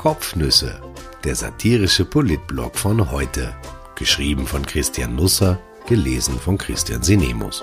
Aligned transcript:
Kopfnüsse, 0.00 0.80
der 1.24 1.34
satirische 1.34 2.06
Politblog 2.06 2.78
von 2.78 3.10
heute. 3.10 3.54
Geschrieben 3.96 4.46
von 4.46 4.64
Christian 4.64 5.14
Nusser, 5.14 5.60
gelesen 5.86 6.40
von 6.40 6.56
Christian 6.56 7.02
Sinemus. 7.02 7.62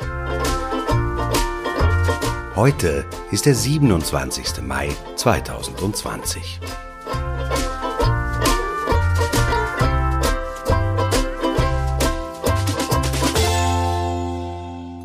Heute 2.56 3.06
ist 3.32 3.48
der 3.48 3.56
27. 3.56 4.62
Mai 4.62 4.90
2020. 5.16 6.60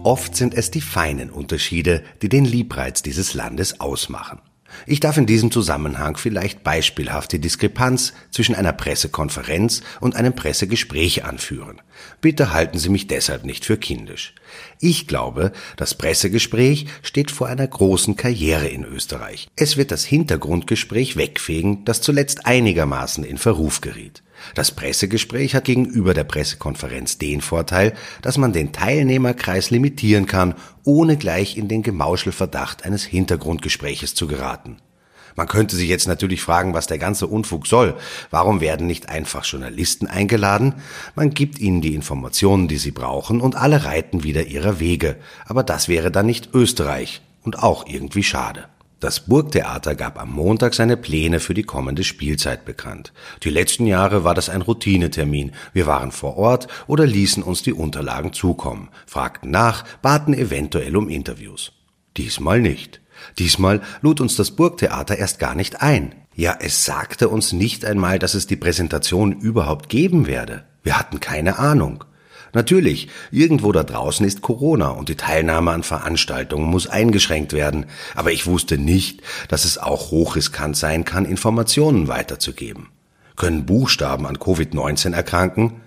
Oft 0.03 0.37
sind 0.37 0.53
es 0.53 0.71
die 0.71 0.83
feinen 0.83 1.31
Unterschiede, 1.31 2.05
die 2.21 2.29
den 2.29 2.45
Liebreiz 2.45 3.01
dieses 3.01 3.33
Landes 3.33 3.81
ausmachen. 3.81 4.43
Ich 4.87 5.01
darf 5.01 5.17
in 5.17 5.27
diesem 5.27 5.51
Zusammenhang 5.51 6.17
vielleicht 6.17 6.65
beispielhaft 6.65 7.33
die 7.33 7.41
Diskrepanz 7.41 8.13
zwischen 8.31 8.55
einer 8.55 8.73
Pressekonferenz 8.73 9.83
und 10.01 10.17
einem 10.17 10.35
Pressegespräch 10.35 11.25
anführen. 11.25 11.81
Bitte 12.21 12.53
halten 12.53 12.79
Sie 12.79 12.89
mich 12.89 13.07
deshalb 13.07 13.45
nicht 13.45 13.65
für 13.65 13.77
kindisch. 13.77 14.35
Ich 14.81 15.07
glaube, 15.07 15.53
das 15.77 15.95
Pressegespräch 15.95 16.87
steht 17.03 17.31
vor 17.31 17.49
einer 17.49 17.67
großen 17.67 18.17
Karriere 18.17 18.69
in 18.69 18.85
Österreich. 18.85 19.49
Es 19.57 19.77
wird 19.77 19.91
das 19.91 20.05
Hintergrundgespräch 20.05 21.17
wegfegen, 21.17 21.85
das 21.85 22.01
zuletzt 22.01 22.47
einigermaßen 22.47 23.25
in 23.25 23.39
Verruf 23.39 23.81
geriet. 23.81 24.23
Das 24.55 24.73
Pressegespräch 24.73 25.55
hat 25.55 25.65
gegenüber 25.65 26.15
der 26.15 26.25
Pressekonferenz 26.25 27.19
den 27.19 27.41
Vorteil, 27.41 27.95
dass 28.23 28.39
man 28.39 28.53
den 28.53 28.73
Teilnehmerkreis 28.73 29.71
limitieren 29.71 30.27
kann, 30.27 30.55
ohne 30.85 31.17
gleich 31.17 31.57
in 31.57 31.69
den 31.69 31.83
Gemauschelverdacht 31.83 32.85
eines 32.85 33.05
Hintergrundgespräches 33.05 34.15
zu 34.15 34.27
geraten. 34.27 34.79
Man 35.37 35.49
könnte 35.49 35.77
sich 35.77 35.89
jetzt 35.89 36.09
natürlich 36.09 36.43
fragen, 36.43 36.75
was 36.75 36.87
der 36.87 36.99
ganze 36.99 37.27
Unfug 37.27 37.67
soll. 37.67 37.95
Warum 38.31 38.61
werden 38.61 38.87
nicht 38.87 39.09
einfach 39.09 39.45
Journalisten 39.45 40.07
eingeladen? 40.07 40.75
Man 41.15 41.31
gibt 41.31 41.59
ihnen 41.59 41.81
die 41.81 41.95
Informationen, 41.95 42.69
die 42.69 42.79
sie 42.79 42.91
brauchen, 42.91 43.41
und 43.41 43.57
alle 43.57 43.85
reiten 43.85 44.25
wieder 44.25 44.47
ihrer 44.47 44.81
Wege. 44.81 45.17
Aber 45.47 45.63
das 45.63 45.89
wäre 45.89 46.11
dann 46.11 46.27
nicht 46.27 46.51
Österreich 46.55 47.23
und 47.43 47.63
auch 47.63 47.87
irgendwie 47.87 48.23
schade. 48.23 48.67
Das 49.03 49.19
Burgtheater 49.19 49.97
gab 49.97 50.17
am 50.17 50.31
Montag 50.31 50.75
seine 50.75 50.97
Pläne 50.97 51.41
für 51.41 51.55
die 51.55 51.65
kommende 51.65 52.05
Spielzeit 52.05 52.65
bekannt. 52.65 53.13
Die 53.43 53.51
letzten 53.51 53.85
Jahre 53.85 54.23
war 54.23 54.33
das 54.33 54.49
ein 54.49 54.63
Routinetermin. 54.63 55.51
Wir 55.73 55.89
waren 55.89 56.13
vor 56.13 56.37
Ort 56.37 56.69
oder 56.87 57.05
ließen 57.05 57.43
uns 57.43 57.63
die 57.63 57.73
Unterlagen 57.73 58.33
zukommen, 58.33 58.91
fragten 59.05 59.51
nach, 59.51 59.85
baten 60.03 60.35
eventuell 60.35 60.97
um 60.97 61.09
Interviews. 61.09 61.73
Diesmal 62.17 62.61
nicht. 62.61 63.02
Diesmal 63.39 63.83
lud 64.01 64.21
uns 64.21 64.37
das 64.37 64.53
Burgtheater 64.53 65.17
erst 65.17 65.39
gar 65.39 65.55
nicht 65.55 65.83
ein. 65.83 66.15
Ja, 66.35 66.57
es 66.61 66.85
sagte 66.85 67.29
uns 67.29 67.53
nicht 67.53 67.85
einmal, 67.85 68.19
dass 68.19 68.35
es 68.35 68.47
die 68.47 68.57
Präsentation 68.57 69.33
überhaupt 69.33 69.89
geben 69.89 70.27
werde. 70.27 70.65
Wir 70.83 70.99
hatten 70.99 71.21
keine 71.21 71.59
Ahnung. 71.59 72.05
Natürlich, 72.55 73.09
irgendwo 73.31 73.73
da 73.73 73.83
draußen 73.83 74.27
ist 74.27 74.43
Corona 74.43 74.89
und 74.89 75.09
die 75.09 75.17
Teilnahme 75.17 75.71
an 75.71 75.83
Veranstaltungen 75.83 76.69
muss 76.69 76.87
eingeschränkt 76.87 77.55
werden, 77.55 77.87
aber 78.15 78.33
ich 78.33 78.47
wusste 78.47 78.77
nicht, 78.77 79.23
dass 79.49 79.65
es 79.65 79.79
auch 79.79 80.11
hochriskant 80.11 80.77
sein 80.77 81.05
kann, 81.05 81.25
Informationen 81.25 82.09
weiterzugeben. 82.09 82.89
Können 83.37 83.65
Buchstaben 83.65 84.27
an 84.27 84.37
Covid-19 84.37 85.15
erkranken? 85.15 85.81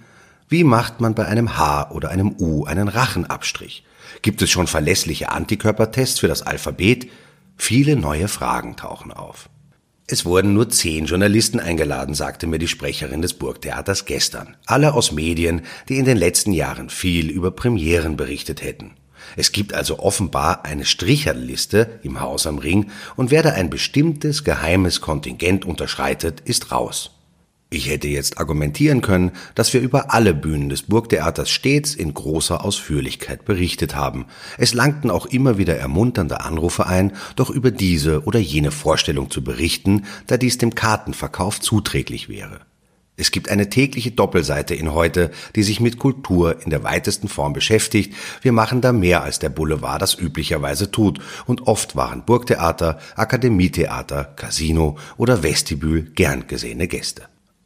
Wie 0.47 0.63
macht 0.63 1.01
man 1.01 1.15
bei 1.15 1.25
einem 1.25 1.57
H 1.57 1.89
oder 1.91 2.09
einem 2.09 2.35
U 2.39 2.65
einen 2.65 2.87
Rachenabstrich? 2.87 3.83
Gibt 4.21 4.41
es 4.43 4.51
schon 4.51 4.67
verlässliche 4.67 5.31
Antikörpertests 5.31 6.19
für 6.19 6.27
das 6.27 6.43
Alphabet? 6.43 7.09
Viele 7.57 7.95
neue 7.95 8.27
Fragen 8.27 8.75
tauchen 8.75 9.11
auf. 9.11 9.49
Es 10.07 10.23
wurden 10.23 10.53
nur 10.53 10.69
zehn 10.69 11.05
Journalisten 11.05 11.59
eingeladen, 11.59 12.13
sagte 12.13 12.45
mir 12.45 12.59
die 12.59 12.67
Sprecherin 12.67 13.23
des 13.23 13.33
Burgtheaters 13.33 14.05
gestern. 14.05 14.55
Alle 14.67 14.93
aus 14.93 15.11
Medien, 15.11 15.63
die 15.89 15.97
in 15.97 16.05
den 16.05 16.17
letzten 16.17 16.53
Jahren 16.53 16.91
viel 16.91 17.31
über 17.31 17.49
Premieren 17.49 18.15
berichtet 18.15 18.61
hätten. 18.61 18.91
Es 19.35 19.51
gibt 19.51 19.73
also 19.73 19.97
offenbar 19.97 20.63
eine 20.63 20.85
Stricherliste 20.85 21.99
im 22.03 22.19
Haus 22.19 22.45
am 22.45 22.59
Ring 22.59 22.91
und 23.15 23.31
wer 23.31 23.41
da 23.41 23.53
ein 23.53 23.71
bestimmtes 23.71 24.43
geheimes 24.43 25.01
Kontingent 25.01 25.65
unterschreitet, 25.65 26.41
ist 26.41 26.71
raus. 26.71 27.14
Ich 27.71 27.89
hätte 27.89 28.07
jetzt 28.07 28.37
argumentieren 28.37 29.01
können, 29.01 29.31
dass 29.55 29.73
wir 29.73 29.81
über 29.81 30.13
alle 30.13 30.33
Bühnen 30.33 30.69
des 30.69 30.83
Burgtheaters 30.83 31.49
stets 31.49 31.95
in 31.95 32.13
großer 32.13 32.63
Ausführlichkeit 32.63 33.43
berichtet 33.43 33.95
haben. 33.95 34.27
Es 34.57 34.73
langten 34.73 35.09
auch 35.09 35.25
immer 35.25 35.57
wieder 35.57 35.75
ermunternde 35.75 36.41
Anrufe 36.41 36.85
ein, 36.85 37.13
doch 37.35 37.49
über 37.49 37.71
diese 37.71 38.23
oder 38.25 38.39
jene 38.39 38.71
Vorstellung 38.71 39.31
zu 39.31 39.43
berichten, 39.43 40.05
da 40.27 40.37
dies 40.37 40.59
dem 40.59 40.75
Kartenverkauf 40.75 41.59
zuträglich 41.59 42.29
wäre. 42.29 42.61
Es 43.17 43.31
gibt 43.31 43.49
eine 43.49 43.69
tägliche 43.69 44.11
Doppelseite 44.11 44.75
in 44.75 44.93
heute, 44.93 45.31
die 45.55 45.63
sich 45.63 45.79
mit 45.79 45.97
Kultur 45.97 46.61
in 46.63 46.69
der 46.69 46.83
weitesten 46.83 47.29
Form 47.29 47.53
beschäftigt. 47.53 48.13
Wir 48.41 48.51
machen 48.51 48.81
da 48.81 48.91
mehr, 48.91 49.23
als 49.23 49.39
der 49.39 49.49
Boulevard 49.49 50.01
das 50.01 50.15
üblicherweise 50.15 50.91
tut. 50.91 51.19
Und 51.45 51.65
oft 51.67 51.95
waren 51.95 52.25
Burgtheater, 52.25 52.99
Akademietheater, 53.15 54.25
Casino 54.35 54.97
oder 55.17 55.43
Vestibül 55.43 56.11
gern 56.13 56.47
gesehene 56.47 56.87
Gäste. 56.87 57.23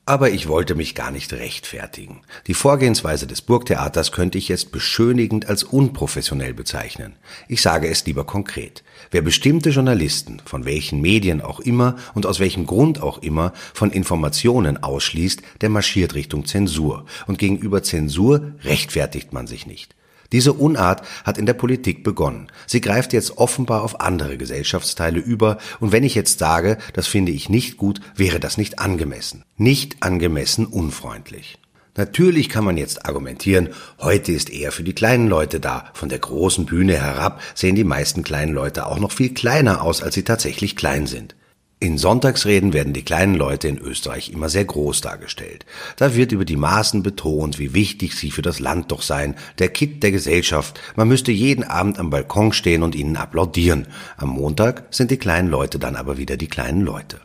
Aber 0.10 0.32
ich 0.32 0.48
wollte 0.48 0.74
mich 0.74 0.96
gar 0.96 1.12
nicht 1.12 1.34
rechtfertigen. 1.34 2.22
Die 2.48 2.56
Vorgehensweise 2.56 3.28
des 3.28 3.44
Burgtheaters 3.44 4.12
könnte 4.12 4.40
ich 4.40 4.48
jetzt 4.48 4.72
beschönigend 4.72 5.48
als 5.48 5.64
unprofessionell 5.64 6.56
bezeichnen. 6.56 7.16
Ich 7.48 7.62
sage 7.62 7.88
es 7.88 8.08
lieber 8.08 8.24
konkret. 8.24 8.84
Wer 9.12 9.22
bestimmte 9.22 9.70
Journalisten, 9.70 10.42
von 10.46 10.66
welchen 10.66 11.00
Medien 11.00 11.42
auch 11.42 11.60
immer 11.60 11.96
und 12.16 12.26
aus 12.26 12.40
welchem 12.40 12.66
Grund 12.66 13.04
auch 13.04 13.20
immer, 13.20 13.54
von 13.72 13.92
Informationen 13.92 14.82
ausschließt, 14.82 15.44
der 15.62 15.70
marschiert 15.70 16.16
Richtung 16.16 16.48
Zensur. 16.48 17.06
Und 17.28 17.38
gegenüber 17.38 17.84
Zensur 17.84 18.54
rechtfertigt 18.64 19.32
man 19.32 19.46
sich 19.46 19.68
nicht. 19.68 19.94
Diese 20.32 20.54
Unart 20.54 21.02
hat 21.24 21.38
in 21.38 21.46
der 21.46 21.54
Politik 21.54 22.04
begonnen. 22.04 22.48
Sie 22.68 22.82
greift 22.82 23.14
jetzt 23.14 23.38
offenbar 23.38 23.84
auf 23.84 24.00
andere 24.00 24.38
Gesellschaftsteile 24.38 25.20
über, 25.20 25.58
und 25.80 25.92
wenn 25.92 26.04
ich 26.04 26.16
jetzt 26.16 26.40
sage, 26.40 26.78
das 26.94 27.08
finde 27.08 27.32
ich 27.32 27.50
nicht 27.50 27.78
gut, 27.78 28.00
wäre 28.16 28.40
das 28.40 28.58
nicht 28.58 28.80
angemessen. 28.80 29.44
Nicht 29.58 30.04
angemessen 30.04 30.66
unfreundlich. 30.66 31.58
Natürlich 31.98 32.48
kann 32.48 32.64
man 32.64 32.78
jetzt 32.78 33.06
argumentieren, 33.06 33.70
heute 34.00 34.32
ist 34.32 34.50
er 34.50 34.72
für 34.72 34.84
die 34.84 34.94
kleinen 34.94 35.28
Leute 35.28 35.60
da. 35.60 35.90
Von 35.94 36.08
der 36.08 36.20
großen 36.20 36.66
Bühne 36.66 36.94
herab 36.94 37.42
sehen 37.56 37.76
die 37.76 37.84
meisten 37.84 38.24
kleinen 38.24 38.54
Leute 38.54 38.86
auch 38.86 39.00
noch 39.00 39.12
viel 39.12 39.34
kleiner 39.34 39.82
aus, 39.82 40.02
als 40.02 40.16
sie 40.16 40.24
tatsächlich 40.24 40.76
klein 40.76 41.08
sind. 41.08 41.36
In 41.82 41.98
Sonntagsreden 41.98 42.74
werden 42.74 42.92
die 42.92 43.06
kleinen 43.06 43.36
Leute 43.36 43.70
in 43.70 43.78
Österreich 43.78 44.34
immer 44.34 44.50
sehr 44.50 44.66
groß 44.66 45.00
dargestellt. 45.00 45.66
Da 45.96 46.14
wird 46.14 46.34
über 46.34 46.44
die 46.44 46.58
Maßen 46.58 47.04
betont, 47.04 47.58
wie 47.58 47.74
wichtig 47.74 48.16
sie 48.16 48.32
für 48.32 48.42
das 48.42 48.60
Land 48.60 48.92
doch 48.92 49.02
seien, 49.02 49.36
der 49.60 49.70
Kitt 49.70 50.04
der 50.04 50.12
Gesellschaft. 50.12 50.78
Man 50.98 51.08
müsste 51.08 51.32
jeden 51.32 51.64
Abend 51.64 51.98
am 51.98 52.10
Balkon 52.10 52.52
stehen 52.52 52.84
und 52.84 52.96
ihnen 52.96 53.16
applaudieren. 53.16 53.88
Am 54.18 54.28
Montag 54.28 54.88
sind 54.92 55.10
die 55.10 55.18
kleinen 55.18 55.48
Leute 55.48 55.80
dann 55.80 55.96
aber 55.96 56.18
wieder 56.18 56.36
die 56.36 56.50
kleinen 56.50 56.82
Leute. 56.82 57.22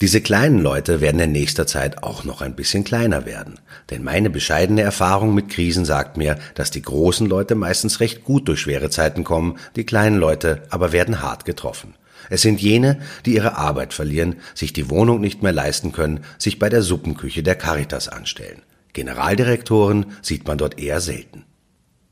Diese 0.00 0.22
kleinen 0.22 0.60
Leute 0.60 1.02
werden 1.02 1.20
in 1.20 1.32
nächster 1.32 1.66
Zeit 1.66 2.02
auch 2.02 2.24
noch 2.24 2.40
ein 2.40 2.56
bisschen 2.56 2.84
kleiner 2.84 3.26
werden. 3.26 3.60
Denn 3.90 4.02
meine 4.02 4.30
bescheidene 4.30 4.80
Erfahrung 4.80 5.34
mit 5.34 5.50
Krisen 5.50 5.84
sagt 5.84 6.16
mir, 6.16 6.38
dass 6.54 6.70
die 6.70 6.82
großen 6.82 7.26
Leute 7.26 7.54
meistens 7.54 8.00
recht 8.00 8.24
gut 8.24 8.48
durch 8.48 8.60
schwere 8.60 8.88
Zeiten 8.88 9.22
kommen, 9.22 9.58
die 9.76 9.84
kleinen 9.84 10.16
Leute 10.16 10.62
aber 10.70 10.92
werden 10.92 11.20
hart 11.20 11.44
getroffen. 11.44 11.94
Es 12.30 12.42
sind 12.42 12.60
jene, 12.60 13.00
die 13.26 13.34
ihre 13.34 13.56
Arbeit 13.56 13.94
verlieren, 13.94 14.36
sich 14.54 14.72
die 14.72 14.90
Wohnung 14.90 15.20
nicht 15.20 15.42
mehr 15.42 15.52
leisten 15.52 15.92
können, 15.92 16.20
sich 16.38 16.58
bei 16.58 16.68
der 16.68 16.82
Suppenküche 16.82 17.42
der 17.42 17.56
Caritas 17.56 18.08
anstellen. 18.08 18.62
Generaldirektoren 18.92 20.06
sieht 20.20 20.46
man 20.46 20.58
dort 20.58 20.78
eher 20.78 21.00
selten. 21.00 21.44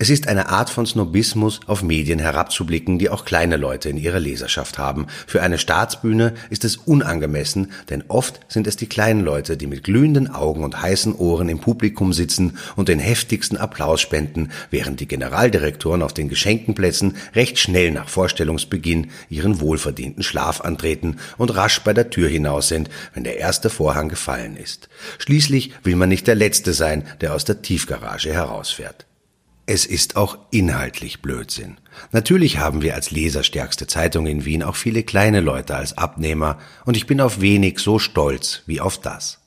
Es 0.03 0.09
ist 0.09 0.29
eine 0.29 0.49
Art 0.49 0.71
von 0.71 0.87
Snobismus, 0.87 1.61
auf 1.67 1.83
Medien 1.83 2.21
herabzublicken, 2.21 2.99
die 2.99 3.11
auch 3.11 3.27
kleine 3.27 3.59
Leute 3.59 3.91
in 3.91 3.99
ihrer 3.99 4.19
Leserschaft 4.19 4.79
haben. 4.79 5.09
Für 5.27 5.43
eine 5.43 5.59
Staatsbühne 5.59 6.33
ist 6.49 6.65
es 6.65 6.79
unangemessen, 6.79 7.71
denn 7.91 8.05
oft 8.09 8.41
sind 8.49 8.67
es 8.67 8.77
die 8.77 8.87
kleinen 8.87 9.23
Leute, 9.23 9.59
die 9.59 9.67
mit 9.67 9.85
glühenden 9.85 10.35
Augen 10.35 10.65
und 10.65 10.81
heißen 10.81 11.15
Ohren 11.15 11.51
im 11.51 11.59
Publikum 11.59 12.15
sitzen 12.15 12.57
und 12.77 12.89
den 12.89 12.99
heftigsten 12.99 13.59
Applaus 13.59 14.01
spenden, 14.01 14.49
während 14.71 15.01
die 15.01 15.07
Generaldirektoren 15.07 16.03
auf 16.03 16.15
den 16.15 16.31
geschenkten 16.31 16.75
Plätzen 16.75 17.19
recht 17.35 17.59
schnell 17.59 17.91
nach 17.91 18.09
Vorstellungsbeginn 18.09 19.11
ihren 19.29 19.61
wohlverdienten 19.61 20.23
Schlaf 20.23 20.63
antreten 20.63 21.19
und 21.37 21.55
rasch 21.55 21.83
bei 21.83 21.93
der 21.93 22.09
Tür 22.09 22.31
hinaus 22.31 22.69
sind, 22.69 22.89
wenn 23.13 23.25
der 23.25 23.37
erste 23.37 23.69
Vorhang 23.69 24.09
gefallen 24.09 24.57
ist. 24.57 24.89
Schließlich 25.19 25.73
will 25.83 25.97
man 25.97 26.09
nicht 26.09 26.27
der 26.27 26.37
Letzte 26.37 26.73
sein, 26.73 27.05
der 27.21 27.35
aus 27.35 27.45
der 27.45 27.61
Tiefgarage 27.61 28.33
herausfährt. 28.33 29.10
Es 29.73 29.87
ist 29.87 30.17
auch 30.17 30.37
inhaltlich 30.51 31.23
Blödsinn. 31.23 31.77
Natürlich 32.11 32.59
haben 32.59 32.83
wir 32.83 32.97
als 32.97 33.13
leserstärkste 33.13 33.87
Zeitung 33.87 34.27
in 34.27 34.45
Wien 34.45 34.65
auch 34.65 34.75
viele 34.75 35.05
kleine 35.05 35.39
Leute 35.41 35.77
als 35.77 35.97
Abnehmer 35.97 36.59
und 36.87 36.97
ich 36.97 37.07
bin 37.07 37.21
auf 37.21 37.41
wenig 37.41 37.79
so 37.79 38.01
stolz 38.01 38.65
wie 38.67 38.81
auf 38.81 39.01
das. 39.01 39.39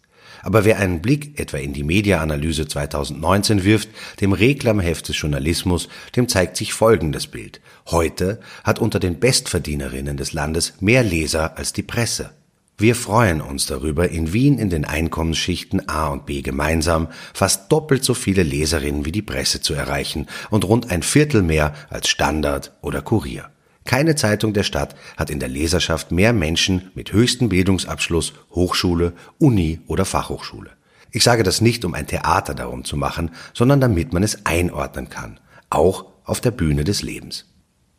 Aber 0.42 0.64
wer 0.64 0.80
einen 0.80 1.02
Blick 1.02 1.38
etwa 1.42 1.58
in 1.58 1.74
die 1.74 1.84
Mediaanalyse 1.84 2.70
2019 2.70 3.66
wirft, 3.66 3.90
dem 4.22 4.32
Reklamheft 4.32 5.10
des 5.10 5.20
Journalismus, 5.20 5.90
dem 6.16 6.30
zeigt 6.30 6.56
sich 6.56 6.72
folgendes 6.72 7.28
Bild. 7.28 7.60
Heute 7.88 8.40
hat 8.64 8.80
unter 8.80 9.02
den 9.02 9.20
Bestverdienerinnen 9.20 10.16
des 10.16 10.32
Landes 10.32 10.76
mehr 10.80 11.04
Leser 11.04 11.58
als 11.58 11.74
die 11.74 11.84
Presse. 11.84 12.30
Wir 12.78 12.96
freuen 12.96 13.40
uns 13.40 13.68
darüber, 13.68 14.10
in 14.10 14.34
Wien 14.34 14.58
in 14.58 14.72
den 14.72 14.84
Einkommensschichten 14.84 15.88
A 15.88 16.08
und 16.08 16.26
B 16.26 16.42
gemeinsam 16.42 17.08
fast 17.34 17.72
doppelt 17.72 18.04
so 18.04 18.16
viele 18.16 18.42
Leserinnen 18.42 19.06
wie 19.06 19.12
die 19.12 19.22
Presse 19.22 19.62
zu 19.62 19.76
erreichen 19.76 20.28
und 20.50 20.66
rund 20.66 20.90
ein 20.90 21.04
Viertel 21.04 21.44
mehr 21.44 21.74
als 21.90 22.10
Standard 22.10 22.74
oder 22.82 23.04
Kurier. 23.04 23.52
Keine 23.86 24.16
Zeitung 24.16 24.54
der 24.54 24.64
Stadt 24.64 24.96
hat 25.18 25.30
in 25.30 25.40
der 25.40 25.50
Leserschaft 25.50 26.12
mehr 26.12 26.34
Menschen 26.34 26.90
mit 26.96 27.14
höchstem 27.14 27.50
Bildungsabschluss, 27.50 28.34
Hochschule, 28.52 29.14
Uni 29.38 29.82
oder 29.86 30.06
Fachhochschule. 30.06 30.72
Ich 31.12 31.24
sage 31.24 31.44
das 31.44 31.62
nicht, 31.62 31.86
um 31.86 31.94
ein 31.94 32.08
Theater 32.08 32.56
darum 32.56 32.86
zu 32.86 32.98
machen, 32.98 33.32
sondern 33.54 33.82
damit 33.82 34.14
man 34.14 34.24
es 34.24 34.48
einordnen 34.48 35.10
kann, 35.10 35.40
auch 35.70 36.06
auf 36.24 36.42
der 36.42 36.52
Bühne 36.52 36.84
des 36.84 37.04
Lebens. 37.04 37.53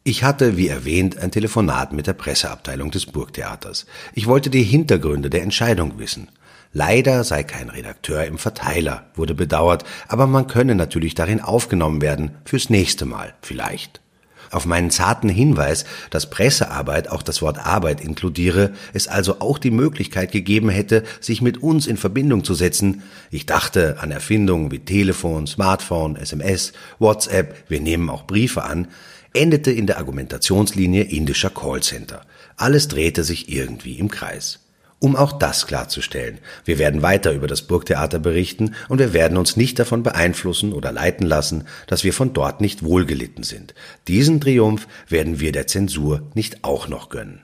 Ich 0.06 0.22
hatte, 0.22 0.58
wie 0.58 0.68
erwähnt, 0.68 1.16
ein 1.16 1.30
Telefonat 1.30 1.94
mit 1.94 2.06
der 2.06 2.12
Presseabteilung 2.12 2.90
des 2.90 3.06
Burgtheaters. 3.06 3.86
Ich 4.12 4.26
wollte 4.26 4.50
die 4.50 4.62
Hintergründe 4.62 5.30
der 5.30 5.42
Entscheidung 5.42 5.98
wissen. 5.98 6.28
Leider 6.74 7.24
sei 7.24 7.42
kein 7.42 7.70
Redakteur 7.70 8.22
im 8.26 8.36
Verteiler, 8.36 9.06
wurde 9.14 9.34
bedauert, 9.34 9.84
aber 10.06 10.26
man 10.26 10.46
könne 10.46 10.74
natürlich 10.74 11.14
darin 11.14 11.40
aufgenommen 11.40 12.02
werden, 12.02 12.32
fürs 12.44 12.68
nächste 12.68 13.06
Mal 13.06 13.32
vielleicht. 13.40 14.02
Auf 14.50 14.66
meinen 14.66 14.90
zarten 14.90 15.30
Hinweis, 15.30 15.86
dass 16.10 16.28
Pressearbeit 16.28 17.08
auch 17.08 17.22
das 17.22 17.40
Wort 17.40 17.64
Arbeit 17.64 18.02
inkludiere, 18.02 18.74
es 18.92 19.08
also 19.08 19.40
auch 19.40 19.58
die 19.58 19.70
Möglichkeit 19.70 20.32
gegeben 20.32 20.68
hätte, 20.68 21.04
sich 21.18 21.40
mit 21.40 21.62
uns 21.62 21.86
in 21.86 21.96
Verbindung 21.96 22.44
zu 22.44 22.52
setzen. 22.52 23.02
Ich 23.30 23.46
dachte 23.46 23.96
an 24.00 24.10
Erfindungen 24.10 24.70
wie 24.70 24.80
Telefon, 24.80 25.46
Smartphone, 25.46 26.16
SMS, 26.16 26.74
WhatsApp, 26.98 27.64
wir 27.70 27.80
nehmen 27.80 28.10
auch 28.10 28.26
Briefe 28.26 28.64
an, 28.64 28.88
endete 29.34 29.70
in 29.70 29.86
der 29.86 29.98
Argumentationslinie 29.98 31.02
indischer 31.02 31.50
Callcenter. 31.50 32.22
Alles 32.56 32.88
drehte 32.88 33.24
sich 33.24 33.52
irgendwie 33.52 33.98
im 33.98 34.10
Kreis. 34.10 34.60
Um 35.00 35.16
auch 35.16 35.32
das 35.32 35.66
klarzustellen, 35.66 36.38
wir 36.64 36.78
werden 36.78 37.02
weiter 37.02 37.32
über 37.32 37.46
das 37.46 37.62
Burgtheater 37.62 38.18
berichten 38.18 38.74
und 38.88 39.00
wir 39.00 39.12
werden 39.12 39.36
uns 39.36 39.54
nicht 39.54 39.78
davon 39.78 40.02
beeinflussen 40.02 40.72
oder 40.72 40.92
leiten 40.92 41.26
lassen, 41.26 41.64
dass 41.86 42.04
wir 42.04 42.14
von 42.14 42.32
dort 42.32 42.62
nicht 42.62 42.82
wohlgelitten 42.82 43.44
sind. 43.44 43.74
Diesen 44.08 44.40
Triumph 44.40 44.86
werden 45.08 45.40
wir 45.40 45.52
der 45.52 45.66
Zensur 45.66 46.30
nicht 46.34 46.64
auch 46.64 46.88
noch 46.88 47.10
gönnen. 47.10 47.42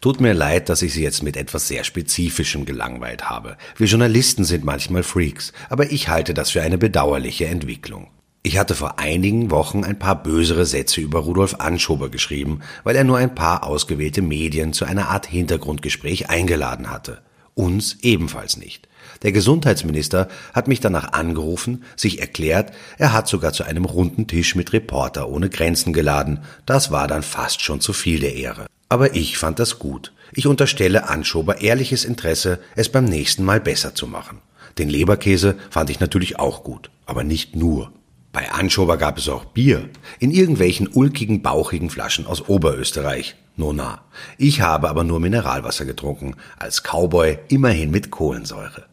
Tut 0.00 0.20
mir 0.20 0.32
leid, 0.32 0.68
dass 0.68 0.80
ich 0.80 0.94
Sie 0.94 1.02
jetzt 1.02 1.22
mit 1.22 1.36
etwas 1.36 1.68
sehr 1.68 1.84
Spezifischem 1.84 2.64
gelangweilt 2.64 3.28
habe. 3.28 3.58
Wir 3.76 3.88
Journalisten 3.88 4.44
sind 4.44 4.64
manchmal 4.64 5.02
Freaks, 5.02 5.52
aber 5.68 5.92
ich 5.92 6.08
halte 6.08 6.34
das 6.34 6.50
für 6.50 6.62
eine 6.62 6.78
bedauerliche 6.78 7.46
Entwicklung. 7.46 8.08
Ich 8.44 8.58
hatte 8.58 8.74
vor 8.74 8.98
einigen 8.98 9.52
Wochen 9.52 9.84
ein 9.84 10.00
paar 10.00 10.20
bösere 10.20 10.66
Sätze 10.66 11.00
über 11.00 11.20
Rudolf 11.20 11.54
Anschober 11.60 12.08
geschrieben, 12.08 12.58
weil 12.82 12.96
er 12.96 13.04
nur 13.04 13.16
ein 13.18 13.36
paar 13.36 13.62
ausgewählte 13.62 14.20
Medien 14.20 14.72
zu 14.72 14.84
einer 14.84 15.10
Art 15.10 15.26
Hintergrundgespräch 15.26 16.28
eingeladen 16.28 16.90
hatte. 16.90 17.22
Uns 17.54 17.98
ebenfalls 18.02 18.56
nicht. 18.56 18.88
Der 19.22 19.30
Gesundheitsminister 19.30 20.26
hat 20.54 20.66
mich 20.66 20.80
danach 20.80 21.12
angerufen, 21.12 21.84
sich 21.94 22.18
erklärt, 22.18 22.72
er 22.98 23.12
hat 23.12 23.28
sogar 23.28 23.52
zu 23.52 23.62
einem 23.62 23.84
runden 23.84 24.26
Tisch 24.26 24.56
mit 24.56 24.72
Reporter 24.72 25.28
ohne 25.28 25.48
Grenzen 25.48 25.92
geladen. 25.92 26.40
Das 26.66 26.90
war 26.90 27.06
dann 27.06 27.22
fast 27.22 27.62
schon 27.62 27.80
zu 27.80 27.92
viel 27.92 28.18
der 28.18 28.34
Ehre. 28.34 28.66
Aber 28.88 29.14
ich 29.14 29.38
fand 29.38 29.60
das 29.60 29.78
gut. 29.78 30.12
Ich 30.32 30.48
unterstelle 30.48 31.08
Anschober 31.08 31.60
ehrliches 31.60 32.04
Interesse, 32.04 32.58
es 32.74 32.88
beim 32.88 33.04
nächsten 33.04 33.44
Mal 33.44 33.60
besser 33.60 33.94
zu 33.94 34.08
machen. 34.08 34.38
Den 34.78 34.88
Leberkäse 34.88 35.56
fand 35.70 35.90
ich 35.90 36.00
natürlich 36.00 36.40
auch 36.40 36.64
gut, 36.64 36.90
aber 37.06 37.22
nicht 37.22 37.54
nur. 37.54 37.92
Bei 38.32 38.50
Anschober 38.50 38.96
gab 38.96 39.18
es 39.18 39.28
auch 39.28 39.44
Bier, 39.44 39.90
in 40.18 40.30
irgendwelchen 40.30 40.88
ulkigen, 40.88 41.42
bauchigen 41.42 41.90
Flaschen 41.90 42.26
aus 42.26 42.48
Oberösterreich. 42.48 43.36
Nona. 43.56 44.00
Ich 44.38 44.62
habe 44.62 44.88
aber 44.88 45.04
nur 45.04 45.20
Mineralwasser 45.20 45.84
getrunken, 45.84 46.36
als 46.58 46.82
Cowboy 46.82 47.38
immerhin 47.48 47.90
mit 47.90 48.10
Kohlensäure. 48.10 48.86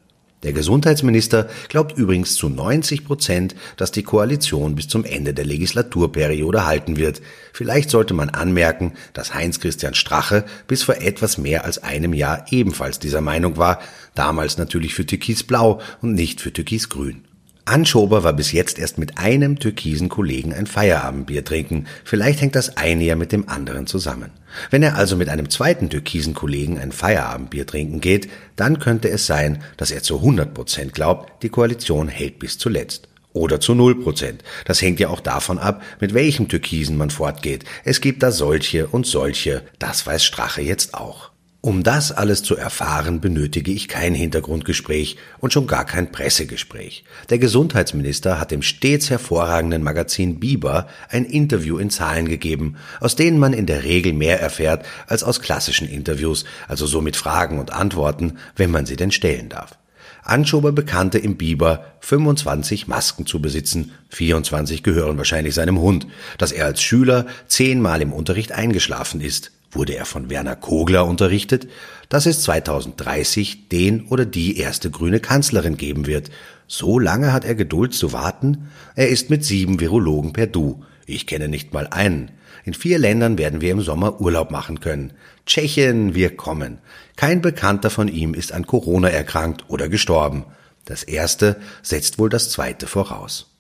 Der 0.44 0.54
Gesundheitsminister 0.54 1.50
glaubt 1.68 1.98
übrigens 1.98 2.36
zu 2.36 2.48
90 2.50 3.06
Prozent, 3.06 3.56
dass 3.76 3.92
die 3.92 4.04
Koalition 4.04 4.76
bis 4.76 4.88
zum 4.88 5.04
Ende 5.04 5.34
der 5.34 5.46
Legislaturperiode 5.46 6.66
halten 6.66 6.98
wird. 6.98 7.22
Vielleicht 7.52 7.90
sollte 7.90 8.14
man 8.14 8.30
anmerken, 8.30 8.94
dass 9.14 9.34
Heinz-Christian 9.34 9.96
Strache 9.96 10.46
bis 10.68 10.84
vor 10.84 10.96
etwas 10.96 11.38
mehr 11.38 11.66
als 11.66 11.84
einem 11.84 12.14
Jahr 12.14 12.46
ebenfalls 12.52 13.00
dieser 13.00 13.22
Meinung 13.22 13.58
war, 13.58 13.80
damals 14.16 14.58
natürlich 14.58 14.94
für 14.94 15.06
Türkisblau 15.06 15.82
und 16.02 16.14
nicht 16.14 16.40
für 16.40 16.54
Türkisgrün. 16.54 17.29
Anschober 17.70 18.24
war 18.24 18.34
bis 18.34 18.52
jetzt 18.52 18.80
erst 18.80 18.98
mit 18.98 19.20
einem 19.20 19.60
türkisen 19.60 20.10
Kollegen 20.10 20.54
ein 20.54 20.66
Feierabendbier 20.66 21.46
trinken. 21.46 21.86
Vielleicht 22.04 22.42
hängt 22.42 22.56
das 22.56 22.78
eine 22.78 23.04
ja 23.04 23.16
mit 23.16 23.32
dem 23.32 23.48
anderen 23.48 23.86
zusammen. 23.86 24.32
Wenn 24.72 24.82
er 24.82 24.96
also 24.96 25.16
mit 25.16 25.30
einem 25.30 25.52
zweiten 25.52 25.90
türkisen 25.90 26.34
Kollegen 26.34 26.80
ein 26.80 26.92
Feierabendbier 26.92 27.68
trinken 27.68 28.02
geht, 28.02 28.28
dann 28.56 28.80
könnte 28.80 29.10
es 29.10 29.28
sein, 29.28 29.62
dass 29.78 29.92
er 29.92 30.02
zu 30.02 30.18
100 30.18 30.54
Prozent 30.54 30.94
glaubt, 30.94 31.44
die 31.44 31.50
Koalition 31.50 32.08
hält 32.08 32.40
bis 32.40 32.58
zuletzt. 32.58 33.08
Oder 33.34 33.60
zu 33.60 33.76
0 33.76 34.02
Prozent. 34.02 34.44
Das 34.66 34.82
hängt 34.82 35.00
ja 35.00 35.10
auch 35.10 35.22
davon 35.22 35.60
ab, 35.60 35.84
mit 36.00 36.16
welchem 36.16 36.48
Türkisen 36.48 36.98
man 36.98 37.12
fortgeht. 37.12 37.66
Es 37.86 38.02
gibt 38.02 38.24
da 38.24 38.32
solche 38.32 38.88
und 38.88 39.06
solche. 39.06 39.62
Das 39.78 40.08
weiß 40.08 40.26
Strache 40.26 40.62
jetzt 40.62 40.96
auch. 40.96 41.29
Um 41.62 41.84
das 41.84 42.14
alles 42.14 42.42
zu 42.42 42.56
erfahren, 42.56 43.20
benötige 43.20 43.72
ich 43.74 43.90
kein 43.90 44.16
Hintergrundgespräch 44.16 45.18
und 45.40 45.52
schon 45.52 45.68
gar 45.68 45.84
kein 45.84 46.10
Pressegespräch. 46.10 47.04
Der 47.30 47.38
Gesundheitsminister 47.38 48.40
hat 48.40 48.52
dem 48.52 48.62
stets 48.62 49.10
hervorragenden 49.10 49.84
Magazin 49.84 50.40
Biber 50.40 50.88
ein 51.10 51.26
Interview 51.26 51.78
in 51.78 51.90
Zahlen 51.90 52.30
gegeben, 52.30 52.78
aus 53.02 53.18
denen 53.18 53.40
man 53.40 53.52
in 53.52 53.66
der 53.66 53.84
Regel 53.84 54.14
mehr 54.14 54.40
erfährt 54.40 54.86
als 55.08 55.22
aus 55.22 55.42
klassischen 55.42 55.90
Interviews, 55.90 56.46
also 56.70 56.86
so 56.86 57.02
mit 57.02 57.18
Fragen 57.18 57.60
und 57.60 57.74
Antworten, 57.74 58.38
wenn 58.56 58.72
man 58.72 58.86
sie 58.86 58.96
denn 58.96 59.12
stellen 59.12 59.50
darf. 59.50 59.78
Anschober 60.24 60.72
bekannte 60.72 61.18
im 61.18 61.36
Biber 61.36 61.84
25 62.00 62.88
Masken 62.88 63.26
zu 63.26 63.42
besitzen, 63.42 63.92
24 64.12 64.82
gehören 64.82 65.18
wahrscheinlich 65.18 65.56
seinem 65.56 65.80
Hund, 65.80 66.08
dass 66.38 66.54
er 66.54 66.66
als 66.66 66.82
Schüler 66.82 67.26
zehnmal 67.48 68.02
im 68.02 68.14
Unterricht 68.14 68.54
eingeschlafen 68.54 69.20
ist, 69.20 69.52
Wurde 69.72 69.96
er 69.96 70.06
von 70.06 70.30
Werner 70.30 70.56
Kogler 70.56 71.06
unterrichtet, 71.06 71.68
dass 72.10 72.26
es 72.26 72.42
2030 72.42 73.70
den 73.70 74.08
oder 74.08 74.26
die 74.26 74.58
erste 74.58 74.90
grüne 74.90 75.20
Kanzlerin 75.20 75.78
geben 75.78 76.08
wird. 76.08 76.32
So 76.68 76.98
lange 76.98 77.34
hat 77.34 77.46
er 77.46 77.56
Geduld 77.56 77.94
zu 77.94 78.12
warten? 78.12 78.70
Er 78.96 79.10
ist 79.10 79.30
mit 79.30 79.46
sieben 79.46 79.80
Virologen 79.80 80.34
per 80.34 80.48
Du. 80.48 80.84
Ich 81.06 81.28
kenne 81.28 81.48
nicht 81.48 81.74
mal 81.74 81.88
einen. 81.88 82.32
In 82.66 82.74
vier 82.74 83.00
Ländern 83.00 83.38
werden 83.38 83.62
wir 83.62 83.72
im 83.72 83.82
Sommer 83.82 84.20
Urlaub 84.20 84.52
machen 84.52 84.80
können. 84.80 85.14
Tschechien, 85.46 86.14
wir 86.14 86.36
kommen. 86.36 86.80
Kein 87.16 87.42
Bekannter 87.42 87.90
von 87.90 88.08
ihm 88.08 88.34
ist 88.34 88.52
an 88.52 88.68
Corona 88.68 89.10
erkrankt 89.10 89.66
oder 89.70 89.90
gestorben. 89.90 90.46
Das 90.86 91.04
erste 91.04 91.58
setzt 91.82 92.20
wohl 92.20 92.30
das 92.30 92.50
zweite 92.50 92.88
voraus. 92.88 93.59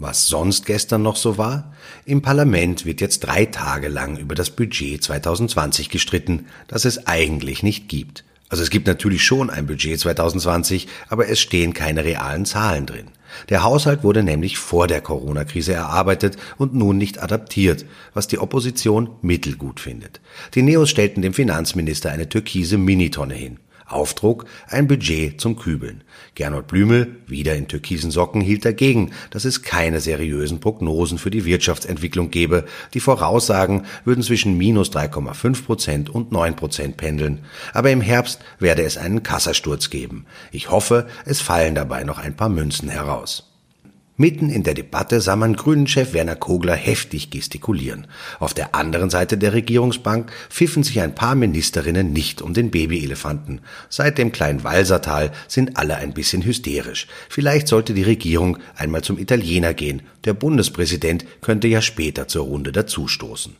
Was 0.00 0.28
sonst 0.28 0.64
gestern 0.64 1.02
noch 1.02 1.16
so 1.16 1.38
war? 1.38 1.72
Im 2.04 2.22
Parlament 2.22 2.86
wird 2.86 3.00
jetzt 3.00 3.20
drei 3.20 3.46
Tage 3.46 3.88
lang 3.88 4.16
über 4.16 4.36
das 4.36 4.50
Budget 4.50 5.02
2020 5.02 5.90
gestritten, 5.90 6.46
das 6.68 6.84
es 6.84 7.08
eigentlich 7.08 7.64
nicht 7.64 7.88
gibt. 7.88 8.24
Also 8.48 8.62
es 8.62 8.70
gibt 8.70 8.86
natürlich 8.86 9.24
schon 9.24 9.50
ein 9.50 9.66
Budget 9.66 9.98
2020, 9.98 10.86
aber 11.08 11.28
es 11.28 11.40
stehen 11.40 11.74
keine 11.74 12.04
realen 12.04 12.44
Zahlen 12.44 12.86
drin. 12.86 13.08
Der 13.48 13.64
Haushalt 13.64 14.04
wurde 14.04 14.22
nämlich 14.22 14.56
vor 14.56 14.86
der 14.86 15.00
Corona-Krise 15.00 15.72
erarbeitet 15.72 16.36
und 16.58 16.74
nun 16.74 16.96
nicht 16.96 17.20
adaptiert, 17.20 17.84
was 18.14 18.28
die 18.28 18.38
Opposition 18.38 19.10
mittelgut 19.20 19.80
findet. 19.80 20.20
Die 20.54 20.62
Neos 20.62 20.90
stellten 20.90 21.22
dem 21.22 21.34
Finanzminister 21.34 22.10
eine 22.10 22.28
türkise 22.28 22.78
Minitonne 22.78 23.34
hin. 23.34 23.58
Aufdruck 23.88 24.44
ein 24.68 24.86
Budget 24.86 25.40
zum 25.40 25.56
Kübeln. 25.56 26.04
Gernot 26.34 26.66
Blümel, 26.66 27.16
wieder 27.26 27.54
in 27.56 27.68
türkisen 27.68 28.10
Socken, 28.10 28.40
hielt 28.40 28.64
dagegen, 28.64 29.12
dass 29.30 29.44
es 29.44 29.62
keine 29.62 30.00
seriösen 30.00 30.60
Prognosen 30.60 31.18
für 31.18 31.30
die 31.30 31.44
Wirtschaftsentwicklung 31.44 32.30
gebe. 32.30 32.64
Die 32.94 33.00
Voraussagen 33.00 33.84
würden 34.04 34.22
zwischen 34.22 34.56
minus 34.56 34.90
3,5 34.90 35.64
Prozent 35.64 36.10
und 36.10 36.32
9 36.32 36.56
Prozent 36.56 36.96
pendeln. 36.96 37.40
Aber 37.72 37.90
im 37.90 38.00
Herbst 38.00 38.40
werde 38.58 38.82
es 38.82 38.98
einen 38.98 39.22
Kassasturz 39.22 39.90
geben. 39.90 40.26
Ich 40.52 40.70
hoffe, 40.70 41.08
es 41.24 41.40
fallen 41.40 41.74
dabei 41.74 42.04
noch 42.04 42.18
ein 42.18 42.36
paar 42.36 42.48
Münzen 42.48 42.88
heraus. 42.88 43.48
Mitten 44.20 44.50
in 44.50 44.64
der 44.64 44.74
Debatte 44.74 45.20
sah 45.20 45.36
man 45.36 45.54
Grünen-Chef 45.54 46.12
Werner 46.12 46.34
Kogler 46.34 46.74
heftig 46.74 47.30
gestikulieren. 47.30 48.08
Auf 48.40 48.52
der 48.52 48.74
anderen 48.74 49.10
Seite 49.10 49.38
der 49.38 49.52
Regierungsbank 49.52 50.32
pfiffen 50.50 50.82
sich 50.82 51.00
ein 51.00 51.14
paar 51.14 51.36
Ministerinnen 51.36 52.12
nicht 52.12 52.42
um 52.42 52.52
den 52.52 52.72
Babyelefanten. 52.72 53.60
Seit 53.88 54.18
dem 54.18 54.32
kleinen 54.32 54.64
Walsertal 54.64 55.30
sind 55.46 55.76
alle 55.76 55.98
ein 55.98 56.14
bisschen 56.14 56.44
hysterisch. 56.44 57.06
Vielleicht 57.28 57.68
sollte 57.68 57.94
die 57.94 58.02
Regierung 58.02 58.58
einmal 58.74 59.02
zum 59.04 59.18
Italiener 59.18 59.72
gehen. 59.72 60.02
Der 60.24 60.34
Bundespräsident 60.34 61.24
könnte 61.40 61.68
ja 61.68 61.80
später 61.80 62.26
zur 62.26 62.44
Runde 62.44 62.72
dazustoßen. 62.72 63.54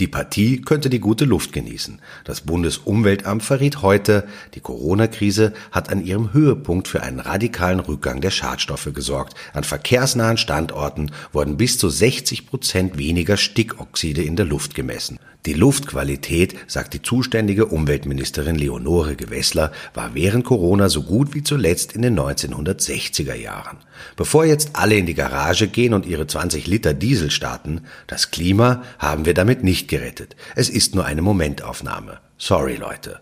Die 0.00 0.08
Partie 0.08 0.60
könnte 0.60 0.90
die 0.90 0.98
gute 0.98 1.24
Luft 1.24 1.52
genießen. 1.52 2.00
Das 2.24 2.40
Bundesumweltamt 2.40 3.44
verriet 3.44 3.80
heute, 3.80 4.26
die 4.54 4.60
Corona-Krise 4.60 5.52
hat 5.70 5.88
an 5.88 6.04
ihrem 6.04 6.32
Höhepunkt 6.32 6.88
für 6.88 7.04
einen 7.04 7.20
radikalen 7.20 7.78
Rückgang 7.78 8.20
der 8.20 8.32
Schadstoffe 8.32 8.90
gesorgt. 8.92 9.34
An 9.52 9.62
verkehrsnahen 9.62 10.36
Standorten 10.36 11.12
wurden 11.32 11.56
bis 11.56 11.78
zu 11.78 11.88
60 11.88 12.48
Prozent 12.48 12.98
weniger 12.98 13.36
Stickoxide 13.36 14.24
in 14.24 14.34
der 14.34 14.46
Luft 14.46 14.74
gemessen. 14.74 15.20
Die 15.46 15.52
Luftqualität, 15.52 16.54
sagt 16.68 16.94
die 16.94 17.02
zuständige 17.02 17.66
Umweltministerin 17.66 18.56
Leonore 18.56 19.14
Gewessler, 19.14 19.72
war 19.92 20.14
während 20.14 20.46
Corona 20.46 20.88
so 20.88 21.02
gut 21.02 21.34
wie 21.34 21.42
zuletzt 21.42 21.92
in 21.92 22.00
den 22.00 22.18
1960er 22.18 23.34
Jahren. 23.34 23.76
Bevor 24.16 24.46
jetzt 24.46 24.70
alle 24.72 24.96
in 24.96 25.04
die 25.04 25.12
Garage 25.12 25.68
gehen 25.68 25.92
und 25.92 26.06
ihre 26.06 26.26
20 26.26 26.66
Liter 26.66 26.94
Diesel 26.94 27.30
starten, 27.30 27.82
das 28.06 28.30
Klima 28.30 28.84
haben 28.98 29.26
wir 29.26 29.34
damit 29.34 29.62
nicht 29.62 29.83
gerettet. 29.88 30.36
Es 30.54 30.68
ist 30.68 30.94
nur 30.94 31.04
eine 31.04 31.22
Momentaufnahme. 31.22 32.20
Sorry, 32.38 32.76
Leute. 32.76 33.20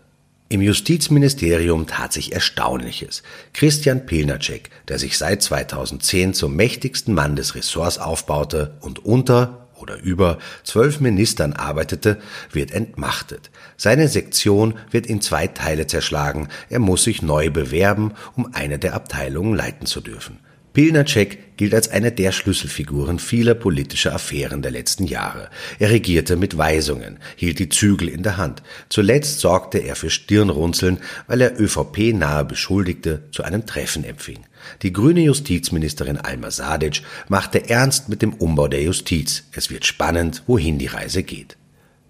Im 0.49 0.61
Justizministerium 0.61 1.87
tat 1.87 2.13
sich 2.13 2.33
Erstaunliches. 2.33 3.23
Christian 3.53 4.05
Pilnacek, 4.05 4.69
der 4.87 4.99
sich 4.99 5.17
seit 5.17 5.41
2010 5.41 6.35
zum 6.35 6.55
mächtigsten 6.55 7.13
Mann 7.13 7.35
des 7.35 7.55
Ressorts 7.55 7.97
aufbaute 7.97 8.77
und 8.81 9.03
unter 9.03 9.67
oder 9.75 9.99
über 9.99 10.37
zwölf 10.63 10.99
Ministern 10.99 11.53
arbeitete, 11.53 12.21
wird 12.51 12.71
entmachtet. 12.71 13.49
Seine 13.77 14.07
Sektion 14.07 14.75
wird 14.91 15.07
in 15.07 15.21
zwei 15.21 15.47
Teile 15.47 15.87
zerschlagen. 15.87 16.49
Er 16.69 16.79
muss 16.79 17.03
sich 17.03 17.21
neu 17.21 17.49
bewerben, 17.49 18.13
um 18.35 18.53
eine 18.53 18.77
der 18.77 18.93
Abteilungen 18.93 19.55
leiten 19.55 19.87
zu 19.87 20.01
dürfen. 20.01 20.39
Pilnacek 20.73 21.55
gilt 21.55 21.75
als 21.75 21.89
eine 21.89 22.11
der 22.11 22.31
Schlüsselfiguren 22.31 23.19
vieler 23.19 23.53
politischer 23.53 24.15
Affären 24.15 24.63
der 24.63 24.71
letzten 24.71 25.05
Jahre. 25.05 25.49
Er 25.77 25.91
regierte 25.91 26.35
mit 26.35 26.57
Weisungen, 26.57 27.19
hielt 27.35 27.59
die 27.59 27.69
Zügel 27.69 28.09
in 28.09 28.23
der 28.23 28.37
Hand. 28.37 28.63
Zuletzt 28.89 29.39
sorgte 29.39 29.77
er 29.77 29.95
für 29.95 30.09
Stirnrunzeln, 30.09 30.97
weil 31.27 31.41
er 31.41 31.59
ÖVP-nahe 31.61 32.45
Beschuldigte 32.45 33.21
zu 33.31 33.43
einem 33.43 33.67
Treffen 33.67 34.03
empfing. 34.03 34.39
Die 34.81 34.91
grüne 34.91 35.21
Justizministerin 35.21 36.17
Alma 36.17 36.49
Sadic 36.49 37.03
machte 37.27 37.69
ernst 37.69 38.09
mit 38.09 38.23
dem 38.23 38.33
Umbau 38.33 38.67
der 38.67 38.81
Justiz. 38.81 39.43
Es 39.51 39.69
wird 39.69 39.85
spannend, 39.85 40.41
wohin 40.47 40.79
die 40.79 40.87
Reise 40.87 41.21
geht. 41.21 41.55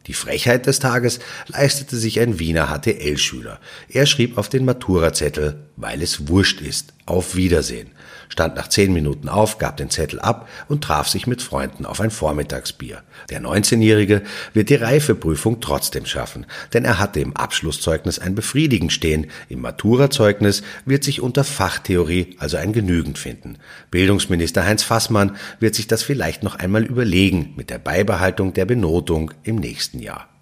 Die 0.08 0.14
Frechheit 0.14 0.68
des 0.68 0.80
Tages 0.80 1.20
leistete 1.48 1.96
sich 1.98 2.20
ein 2.20 2.40
Wiener 2.40 2.68
HTL-Schüler. 2.68 3.60
Er 3.90 4.06
schrieb 4.06 4.38
auf 4.38 4.50
den 4.50 4.66
Maturazettel, 4.66 5.60
weil 5.78 6.02
es 6.02 6.28
wurscht 6.28 6.62
ist, 6.62 6.94
auf 7.06 7.36
Wiedersehen 7.36 7.92
stand 8.34 8.56
nach 8.56 8.68
zehn 8.68 8.92
Minuten 8.92 9.30
auf, 9.30 9.60
gab 9.60 9.78
den 9.78 9.92
Zettel 9.92 10.20
ab 10.20 10.50
und 10.68 10.84
traf 10.84 11.08
sich 11.08 11.28
mit 11.28 11.44
Freunden 11.44 11.86
auf 11.86 12.02
ein 12.02 12.10
Vormittagsbier. 12.10 13.04
Der 13.30 13.42
19-Jährige 13.42 14.24
wird 14.54 14.72
die 14.72 14.76
Reifeprüfung 14.76 15.62
trotzdem 15.62 16.08
schaffen, 16.08 16.48
denn 16.74 16.84
er 16.84 16.98
hatte 16.98 17.20
im 17.20 17.38
Abschlusszeugnis 17.38 18.18
ein 18.18 18.34
Befriedigen 18.34 18.90
stehen, 18.90 19.28
im 19.50 19.62
Maturazeugnis 19.62 20.64
wird 20.86 21.04
sich 21.04 21.22
unter 21.22 21.44
Fachtheorie 21.44 22.36
also 22.40 22.58
ein 22.58 22.74
Genügend 22.74 23.20
finden. 23.20 23.60
Bildungsminister 23.92 24.66
Heinz 24.66 24.82
Fassmann 24.82 25.36
wird 25.60 25.76
sich 25.76 25.86
das 25.86 26.02
vielleicht 26.02 26.42
noch 26.42 26.56
einmal 26.56 26.84
überlegen 26.84 27.54
mit 27.56 27.70
der 27.70 27.78
Beibehaltung 27.78 28.54
der 28.54 28.66
Benotung 28.66 29.32
im 29.44 29.58
nächsten 29.58 30.00
Jahr. 30.00 30.33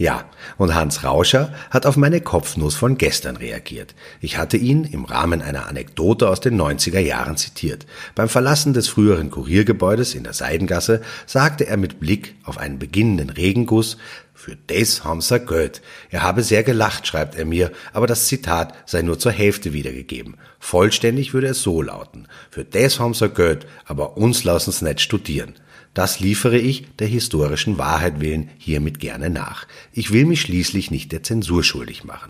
Ja, 0.00 0.24
und 0.56 0.74
Hans 0.74 1.04
Rauscher 1.04 1.52
hat 1.68 1.84
auf 1.84 1.98
meine 1.98 2.22
Kopfnuss 2.22 2.74
von 2.74 2.96
gestern 2.96 3.36
reagiert. 3.36 3.94
Ich 4.22 4.38
hatte 4.38 4.56
ihn 4.56 4.84
im 4.84 5.04
Rahmen 5.04 5.42
einer 5.42 5.68
Anekdote 5.68 6.30
aus 6.30 6.40
den 6.40 6.58
90er 6.58 7.00
Jahren 7.00 7.36
zitiert. 7.36 7.84
Beim 8.14 8.30
Verlassen 8.30 8.72
des 8.72 8.88
früheren 8.88 9.30
Kuriergebäudes 9.30 10.14
in 10.14 10.24
der 10.24 10.32
Seidengasse 10.32 11.02
sagte 11.26 11.66
er 11.66 11.76
mit 11.76 12.00
Blick 12.00 12.34
auf 12.44 12.56
einen 12.56 12.78
beginnenden 12.78 13.28
Regenguss, 13.28 13.98
für 14.32 14.56
des 14.56 15.04
haben 15.04 15.20
sie 15.20 15.38
Geld. 15.38 15.82
Er 16.08 16.22
habe 16.22 16.42
sehr 16.42 16.62
gelacht, 16.62 17.06
schreibt 17.06 17.34
er 17.34 17.44
mir, 17.44 17.70
aber 17.92 18.06
das 18.06 18.26
Zitat 18.26 18.72
sei 18.86 19.02
nur 19.02 19.18
zur 19.18 19.32
Hälfte 19.32 19.74
wiedergegeben. 19.74 20.38
Vollständig 20.58 21.34
würde 21.34 21.48
es 21.48 21.60
so 21.60 21.82
lauten. 21.82 22.26
Für 22.50 22.64
des 22.64 23.00
haben 23.00 23.12
sie 23.12 23.28
Geld, 23.28 23.66
aber 23.84 24.16
uns 24.16 24.44
lassen's 24.44 24.80
nicht 24.80 25.02
studieren. 25.02 25.56
Das 25.94 26.20
liefere 26.20 26.58
ich 26.58 26.86
der 26.98 27.08
historischen 27.08 27.76
Wahrheit 27.78 28.20
willen 28.20 28.50
hiermit 28.58 29.00
gerne 29.00 29.28
nach. 29.30 29.66
Ich 29.92 30.12
will 30.12 30.24
mich 30.24 30.40
schließlich 30.40 30.90
nicht 30.90 31.10
der 31.12 31.22
Zensur 31.22 31.64
schuldig 31.64 32.04
machen. 32.04 32.28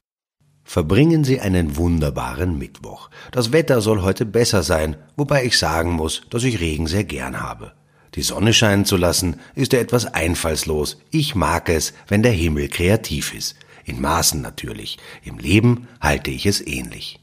Verbringen 0.64 1.24
Sie 1.24 1.40
einen 1.40 1.76
wunderbaren 1.76 2.56
Mittwoch. 2.56 3.10
Das 3.32 3.52
Wetter 3.52 3.80
soll 3.80 4.02
heute 4.02 4.24
besser 4.24 4.62
sein, 4.62 4.96
wobei 5.16 5.44
ich 5.44 5.58
sagen 5.58 5.92
muss, 5.92 6.22
dass 6.30 6.44
ich 6.44 6.60
Regen 6.60 6.86
sehr 6.86 7.04
gern 7.04 7.40
habe. 7.40 7.72
Die 8.14 8.22
Sonne 8.22 8.52
scheinen 8.52 8.84
zu 8.84 8.96
lassen, 8.96 9.36
ist 9.54 9.72
ja 9.72 9.78
etwas 9.78 10.06
einfallslos. 10.06 10.98
Ich 11.10 11.34
mag 11.34 11.68
es, 11.68 11.92
wenn 12.08 12.22
der 12.22 12.32
Himmel 12.32 12.68
kreativ 12.68 13.34
ist. 13.34 13.56
In 13.84 14.00
Maßen 14.00 14.40
natürlich. 14.40 14.98
Im 15.24 15.38
Leben 15.38 15.88
halte 16.00 16.30
ich 16.30 16.46
es 16.46 16.64
ähnlich. 16.66 17.19